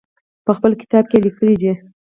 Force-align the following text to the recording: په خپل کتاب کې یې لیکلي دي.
په 0.45 0.51
خپل 0.57 0.71
کتاب 0.81 1.03
کې 1.11 1.17
یې 1.19 1.23
لیکلي 1.25 1.55
دي. 1.61 1.71